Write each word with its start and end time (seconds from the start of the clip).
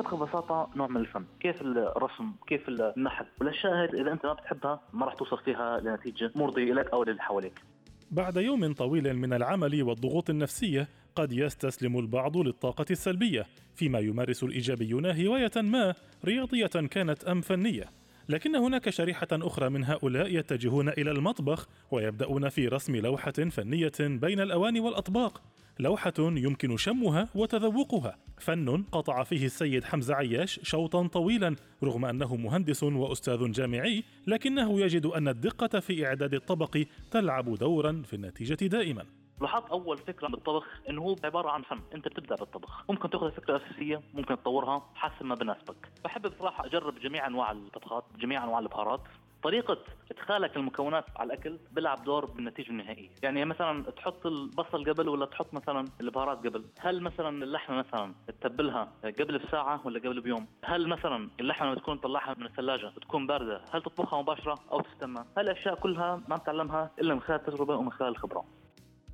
الطبخ 0.00 0.14
ببساطة 0.14 0.70
نوع 0.76 0.88
من 0.88 0.96
الفن. 0.96 1.24
كيف 1.40 1.62
الرسم؟ 1.62 2.32
كيف 2.46 2.68
النحت؟ 2.68 3.26
والأشياء 3.40 4.00
إذا 4.00 4.12
أنت 4.12 4.26
ما 4.26 4.32
بتحبها 4.32 4.80
ما 4.92 5.06
راح 5.06 5.14
توصل 5.14 5.38
فيها 5.38 5.80
لنتيجة 5.80 6.32
مرضية 6.34 6.72
لك 6.72 6.90
أو 6.90 7.04
للي 7.04 7.22
حواليك. 7.22 7.60
بعد 8.10 8.36
يوم 8.36 8.72
طويل 8.72 9.14
من 9.16 9.32
العمل 9.32 9.82
والضغوط 9.82 10.30
النفسية 10.30 10.88
قد 11.14 11.32
يستسلم 11.32 11.98
البعض 11.98 12.36
للطاقة 12.36 12.84
السلبية 12.90 13.46
فيما 13.74 13.98
يمارس 13.98 14.42
الايجابيون 14.42 15.06
هوايه 15.06 15.50
ما 15.56 15.94
رياضية 16.24 16.66
كانت 16.66 17.24
أم 17.24 17.40
فنية. 17.40 17.84
لكن 18.28 18.56
هناك 18.56 18.90
شريحة 18.90 19.28
أخرى 19.32 19.68
من 19.68 19.84
هؤلاء 19.84 20.26
يتجهون 20.34 20.88
إلى 20.88 21.10
المطبخ 21.10 21.68
ويبدأون 21.90 22.48
في 22.48 22.68
رسم 22.68 22.96
لوحة 22.96 23.32
فنية 23.32 23.92
بين 24.00 24.40
الأواني 24.40 24.80
والأطباق. 24.80 25.42
لوحة 25.80 26.12
يمكن 26.18 26.76
شمها 26.76 27.28
وتذوقها. 27.34 28.16
فن 28.38 28.82
قطع 28.92 29.22
فيه 29.22 29.46
السيد 29.46 29.84
حمزة 29.84 30.14
عياش 30.14 30.60
شوطا 30.62 31.06
طويلا 31.06 31.56
رغم 31.84 32.04
أنه 32.04 32.36
مهندس 32.36 32.82
وأستاذ 32.82 33.50
جامعي 33.50 34.04
لكنه 34.26 34.80
يجد 34.80 35.06
أن 35.06 35.28
الدقة 35.28 35.80
في 35.80 36.06
إعداد 36.06 36.34
الطبق 36.34 36.84
تلعب 37.10 37.54
دورا 37.54 38.02
في 38.06 38.16
النتيجة 38.16 38.66
دائما. 38.66 39.04
لاحظت 39.40 39.70
أول 39.70 39.98
فكرة 39.98 40.28
بالطبخ 40.28 40.66
انه 40.88 41.02
هو 41.02 41.16
عبارة 41.24 41.50
عن 41.50 41.62
فن. 41.62 41.80
أنت 41.94 42.08
بتبدأ 42.08 42.34
بالطبخ. 42.34 42.84
ممكن 42.90 43.10
تأخذ 43.10 43.26
الفكرة 43.26 43.56
الاساسيه 43.56 44.00
ممكن 44.14 44.36
تطورها 44.36 44.90
حسب 44.94 45.26
ما 45.26 45.34
بناسبك. 45.34 45.88
بحب 46.04 46.26
بصراحة 46.26 46.66
أجرب 46.66 46.98
جميع 46.98 47.26
أنواع 47.26 47.52
الطبخات 47.52 48.04
جميع 48.18 48.44
أنواع 48.44 48.58
البهارات. 48.58 49.00
طريقة 49.42 49.78
إدخالك 50.10 50.56
المكونات 50.56 51.04
على 51.16 51.32
الأكل 51.32 51.58
بيلعب 51.72 52.04
دور 52.04 52.24
بالنتيجة 52.24 52.70
النهائية، 52.70 53.08
يعني 53.22 53.44
مثلا 53.44 53.90
تحط 53.90 54.26
البصل 54.26 54.92
قبل 54.92 55.08
ولا 55.08 55.26
تحط 55.26 55.54
مثلا 55.54 55.84
البهارات 56.00 56.46
قبل، 56.46 56.64
هل 56.80 57.00
مثلا 57.00 57.44
اللحمة 57.44 57.76
مثلا 57.76 58.14
تتبلها 58.26 58.92
قبل 59.04 59.38
بساعة 59.38 59.86
ولا 59.86 59.98
قبل 59.98 60.20
بيوم؟ 60.20 60.46
هل 60.64 60.88
مثلا 60.88 61.30
اللحمة 61.40 61.66
لما 61.66 61.80
تكون 61.80 62.00
تطلعها 62.00 62.34
من 62.38 62.46
الثلاجة 62.46 62.92
بتكون 62.96 63.26
باردة، 63.26 63.60
هل 63.72 63.82
تطبخها 63.82 64.22
مباشرة 64.22 64.58
أو 64.72 64.80
تستنى؟ 64.80 65.24
هالأشياء 65.38 65.74
كلها 65.74 66.22
ما 66.28 66.36
بتعلمها 66.36 66.90
إلا 67.00 67.14
من 67.14 67.20
خلال 67.20 67.40
التجربة 67.40 67.76
ومن 67.76 67.92
خلال 67.92 68.08
الخبرة. 68.08 68.44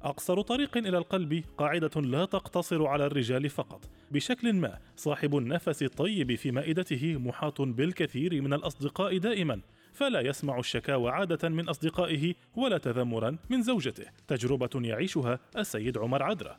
أقصر 0.03 0.41
طريق 0.41 0.77
إلى 0.77 0.99
القلب 0.99 1.45
قاعدة 1.59 2.01
لا 2.01 2.25
تقتصر 2.25 2.87
على 2.87 3.07
الرجال 3.07 3.49
فقط 3.49 3.85
بشكل 4.11 4.53
ما 4.53 4.79
صاحب 4.97 5.37
النفس 5.37 5.83
الطيب 5.83 6.35
في 6.35 6.51
مائدته 6.51 7.19
محاط 7.19 7.63
بالكثير 7.63 8.43
من 8.43 8.53
الأصدقاء 8.53 9.19
دائما 9.19 9.61
فلا 9.97 10.21
يسمع 10.21 10.59
الشكاوى 10.59 11.11
عادة 11.11 11.49
من 11.49 11.69
أصدقائه 11.69 12.35
ولا 12.57 12.79
تذمرا 12.79 13.37
من 13.51 13.63
زوجته. 13.63 14.07
تجربة 14.29 14.71
يعيشها 14.75 15.39
السيد 15.57 15.99
عمر 15.99 16.23
عدرة 16.23 16.57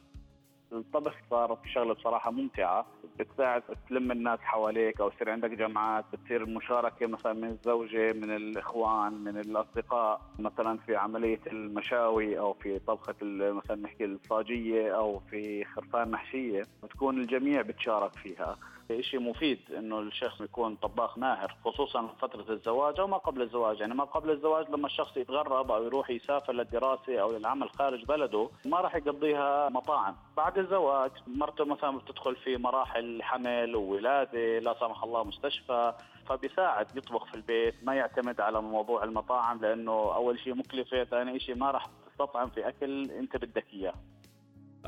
الطبخ 0.71 1.13
صارت 1.29 1.59
شغله 1.73 1.93
بصراحة 1.93 2.31
ممتعة. 2.31 2.85
بتساعد 3.19 3.63
تلم 3.89 4.11
الناس 4.11 4.39
حواليك 4.39 5.01
أو 5.01 5.11
يصير 5.15 5.29
عندك 5.29 5.49
جمعات 5.51 6.05
بتصير 6.13 6.45
مشاركة 6.45 7.07
مثلا 7.07 7.33
من 7.33 7.47
الزوجة 7.47 8.13
من 8.13 8.35
الإخوان 8.35 9.13
من 9.13 9.37
الأصدقاء. 9.37 10.21
مثلا 10.39 10.77
في 10.77 10.95
عملية 10.95 11.39
المشاوي 11.47 12.39
أو 12.39 12.53
في 12.53 12.79
طبخة 12.79 13.15
مثلا 13.21 13.81
نحكي 13.81 14.05
الصاجية 14.05 14.95
أو 14.95 15.19
في 15.19 15.65
خرفان 15.65 16.11
محشية. 16.11 16.63
بتكون 16.83 17.21
الجميع 17.21 17.61
بتشارك 17.61 18.15
فيها. 18.15 18.57
شيء 19.01 19.19
مفيد 19.19 19.59
إنه 19.77 19.99
الشخص 19.99 20.41
يكون 20.41 20.75
طباخ 20.75 21.17
ماهر 21.17 21.55
خصوصا 21.65 22.07
فترة 22.21 22.53
الزواج 22.53 22.99
أو 22.99 23.07
ما 23.07 23.17
قبل 23.17 23.41
الزواج. 23.41 23.79
يعني 23.79 23.93
ما 23.93 24.03
قبل 24.03 24.31
الزواج 24.31 24.69
لما 24.69 24.87
الشخص 24.87 25.17
يتغرب 25.17 25.71
أو 25.71 25.83
يروح 25.83 26.09
يسافر 26.09 26.53
للدراسة 26.53 27.21
أو 27.21 27.31
للعمل 27.31 27.69
خارج 27.69 28.05
بلده 28.05 28.49
ما 28.65 28.81
راح 28.81 28.95
يقضيها 28.95 29.69
مطاعم. 29.69 30.15
بعد 30.37 30.57
الزواج 30.57 31.11
مرته 31.27 31.65
مثلا 31.65 31.97
بتدخل 31.97 32.35
في 32.35 32.57
مراحل 32.57 33.23
حمل 33.23 33.75
وولادة 33.75 34.59
لا 34.59 34.75
سمح 34.79 35.03
الله 35.03 35.23
مستشفى 35.23 35.93
فبيساعد 36.29 36.97
يطبخ 36.97 37.25
في 37.25 37.35
البيت 37.35 37.75
ما 37.83 37.93
يعتمد 37.93 38.41
على 38.41 38.61
موضوع 38.61 39.03
المطاعم 39.03 39.61
لأنه 39.61 39.91
أول 39.91 40.39
شيء 40.39 40.55
مكلفة 40.55 41.03
ثاني 41.03 41.39
شيء 41.39 41.55
ما 41.55 41.71
راح 41.71 41.87
تستطعم 42.11 42.49
في 42.49 42.67
أكل 42.67 43.11
أنت 43.11 43.37
بدك 43.37 43.65
إياه. 43.73 43.93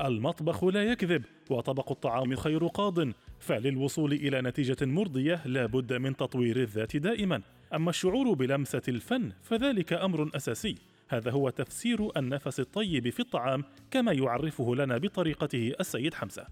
المطبخ 0.00 0.64
لا 0.64 0.82
يكذب 0.82 1.24
وطبق 1.50 1.90
الطعام 1.90 2.36
خير 2.36 2.66
قاض. 2.66 2.98
فللوصول 3.40 4.12
إلى 4.12 4.42
نتيجة 4.42 4.86
مرضية 4.86 5.46
لا 5.46 5.66
بد 5.66 5.92
من 5.92 6.16
تطوير 6.16 6.56
الذات 6.56 6.96
دائما. 6.96 7.42
أما 7.74 7.90
الشعور 7.90 8.32
بلمسة 8.32 8.82
الفن 8.88 9.32
فذلك 9.42 9.92
أمر 9.92 10.30
أساسي. 10.36 10.74
هذا 11.08 11.30
هو 11.30 11.50
تفسير 11.50 12.08
النفس 12.16 12.60
الطيب 12.60 13.08
في 13.08 13.20
الطعام 13.20 13.64
كما 13.90 14.12
يعرفه 14.12 14.74
لنا 14.74 14.98
بطريقته 14.98 15.72
السيد 15.80 16.14
حمزة. 16.14 16.46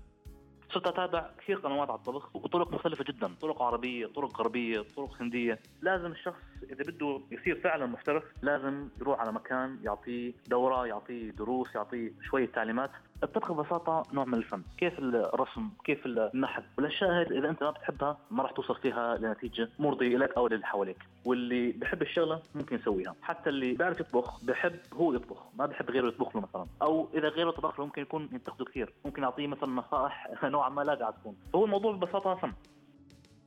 صرت 0.75 0.87
اتابع 0.87 1.31
كثير 1.38 1.56
قنوات 1.56 1.91
على 1.91 1.99
الطبخ 1.99 2.37
وطرق 2.37 2.72
مختلفة 2.72 3.05
جدا، 3.09 3.34
طرق 3.41 3.62
عربية، 3.62 4.06
طرق 4.06 4.41
غربية، 4.41 4.81
طرق 4.97 5.22
هندية، 5.22 5.59
لازم 5.82 6.12
الشخص 6.12 6.43
إذا 6.62 6.84
بده 6.93 7.20
يصير 7.31 7.60
فعلا 7.60 7.87
محترف 7.87 8.25
لازم 8.43 8.88
يروح 9.00 9.20
على 9.20 9.32
مكان 9.32 9.78
يعطيه 9.82 10.32
دورة، 10.49 10.87
يعطيه 10.87 11.31
دروس، 11.31 11.75
يعطيه 11.75 12.12
شوية 12.31 12.47
تعليمات. 12.47 12.91
الطبخ 13.23 13.53
ببساطة 13.53 14.03
نوع 14.12 14.25
من 14.25 14.34
الفن، 14.34 14.62
كيف 14.77 14.99
الرسم، 14.99 15.69
كيف 15.84 16.06
النحت، 16.06 16.62
والأشياء 16.77 17.11
هذه 17.11 17.39
إذا 17.39 17.51
أنت 17.51 17.62
ما 17.62 17.71
بتحبها 17.71 18.19
ما 18.31 18.43
راح 18.43 18.51
توصل 18.51 18.77
فيها 18.77 19.17
لنتيجة 19.17 19.69
مرضية 19.79 20.17
لك 20.17 20.37
أو 20.37 20.49
للي 20.49 20.67
حواليك، 20.67 20.97
واللي 21.25 21.73
بحب 21.73 22.03
الشغلة 22.03 22.43
ممكن 22.55 22.77
يسويها، 22.77 23.15
حتى 23.23 23.51
اللي 23.51 23.73
بيعرف 23.73 24.01
يطبخ 24.01 24.45
بحب 24.45 24.79
هو 24.93 25.12
يطبخ، 25.12 25.43
ما 25.59 25.67
بحب 25.67 25.91
غيره 25.91 26.09
يطبخ 26.09 26.37
له 26.37 26.43
مثلا، 26.43 26.67
أو 26.83 27.09
إذا 27.15 27.29
غيره 27.29 27.51
طبخ 27.51 27.81
له 27.81 27.87
ممكن 27.87 28.03
يكون 28.03 28.29
ينتقده 28.33 28.65
كثير، 28.65 28.93
ممكن 29.05 29.23
يعطيه 29.23 29.47
مثلا 29.47 29.69
نصائح 29.69 30.29
نوعا 30.45 30.69
ما 30.69 30.83
لا 30.83 30.95
قاعد 30.95 31.12
تكون، 31.12 31.37
فهو 31.53 31.65
الموضوع 31.65 31.93
ببساطة 31.93 32.35
فن. 32.35 32.53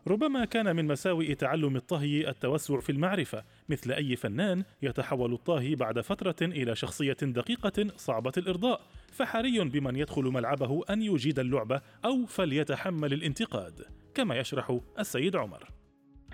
ربما 0.08 0.46
كان 0.46 0.76
من 0.76 0.88
مساوئ 0.88 1.36
تعلم 1.36 1.76
الطهي 1.76 2.30
التوسع 2.30 2.80
في 2.80 2.92
المعرفة 2.92 3.44
مثل 3.70 3.92
أي 3.92 4.16
فنان 4.16 4.64
يتحول 4.82 5.34
الطاهي 5.34 5.76
بعد 5.76 6.00
فترة 6.00 6.36
إلى 6.42 6.76
شخصية 6.76 7.18
دقيقة 7.22 7.88
صعبة 7.98 8.32
الإرضاء. 8.38 8.82
فحري 9.12 9.60
بمن 9.60 9.96
يدخل 9.96 10.24
ملعبه 10.24 10.84
أن 10.90 11.02
يجيد 11.02 11.40
اللعبة 11.40 11.82
أو 12.06 12.26
فليتحمل 12.26 13.14
الانتقاد 13.14 13.82
كما 14.16 14.36
يشرح 14.36 14.78
السيد 15.00 15.36
عمر. 15.36 15.68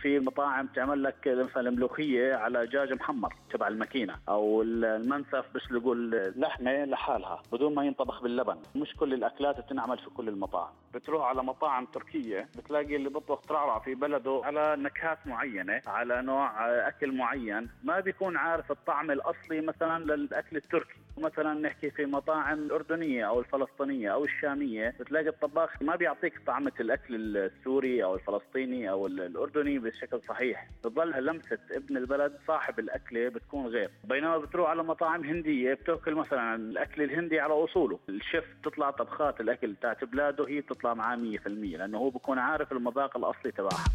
في 0.01 0.19
مطاعم 0.19 0.67
تعمل 0.67 1.03
لك 1.03 1.27
مثلا 1.27 1.69
ملوخية 1.69 2.35
على 2.35 2.65
دجاج 2.65 2.93
محمر 2.93 3.35
تبع 3.51 3.67
الماكينة 3.67 4.15
أو 4.29 4.61
المنسف 4.61 5.45
بيسلقوا 5.53 5.95
اللحمه 5.95 6.85
لحالها 6.85 7.43
بدون 7.51 7.75
ما 7.75 7.83
ينطبخ 7.83 8.21
باللبن. 8.21 8.57
مش 8.75 8.95
كل 8.95 9.13
الأكلات 9.13 9.59
بتنعمل 9.59 9.97
في 9.97 10.09
كل 10.09 10.29
المطاعم. 10.29 10.73
بتروح 10.93 11.25
على 11.25 11.43
مطاعم 11.43 11.85
تركية 11.85 12.49
بتلاقي 12.57 12.95
اللي 12.95 13.09
بيطبخ 13.09 13.41
ترعرع 13.41 13.79
في 13.79 13.95
بلده 13.95 14.41
على 14.43 14.75
نكهات 14.79 15.27
معينة 15.27 15.81
على 15.87 16.21
نوع 16.21 16.69
أكل 16.87 17.11
معين. 17.17 17.69
ما 17.83 17.99
بيكون 17.99 18.37
عارف 18.37 18.71
الطعم 18.71 19.11
الأصلي 19.11 19.61
مثلا 19.61 20.15
للأكل 20.15 20.57
التركي. 20.57 20.99
مثلا 21.19 21.53
نحكي 21.53 21.89
في 21.89 22.05
مطاعم 22.05 22.59
الأردنية 22.59 23.27
أو 23.27 23.39
الفلسطينية 23.39 24.13
أو 24.13 24.23
الشامية 24.23 24.93
بتلاقي 24.99 25.27
الطباخ 25.27 25.81
ما 25.81 25.95
بيعطيك 25.95 26.33
طعمة 26.47 26.71
الأكل 26.79 27.37
السوري 27.37 28.03
أو 28.03 28.15
الفلسطيني 28.15 28.89
أو 28.89 29.07
الأردني 29.07 29.79
بشكل 29.79 30.21
صحيح. 30.27 30.67
بتظل 30.79 31.25
لمسة 31.25 31.59
ابن 31.71 31.97
البلد 31.97 32.33
صاحب 32.47 32.79
الأكلة 32.79 33.29
بتكون 33.29 33.67
غير. 33.67 33.89
بينما 34.03 34.37
بتروح 34.37 34.69
على 34.69 34.83
مطاعم 34.83 35.23
هندية 35.23 35.73
بتأكل 35.73 36.15
مثلا 36.15 36.55
الأكل 36.55 37.01
الهندي 37.03 37.39
على 37.39 37.53
أصوله. 37.53 37.99
الشيف 38.09 38.43
تطلع 38.63 38.91
طبخات 38.91 39.41
الأكل 39.41 39.75
تاعت 39.81 40.03
بلاده 40.03 40.47
هي 40.47 40.61
بتطلع 40.61 40.93
معاه 40.93 41.15
100% 41.15 41.47
لأنه 41.47 41.97
هو 41.97 42.09
بكون 42.09 42.39
عارف 42.39 42.71
المذاق 42.71 43.17
الأصلي 43.17 43.51
تبعها. 43.51 43.85